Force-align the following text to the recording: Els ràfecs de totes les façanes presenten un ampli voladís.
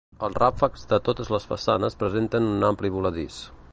Els 0.27 0.37
ràfecs 0.43 0.85
de 0.93 0.97
totes 1.09 1.29
les 1.35 1.45
façanes 1.51 1.99
presenten 2.01 2.49
un 2.55 2.67
ampli 2.71 2.93
voladís. 2.97 3.39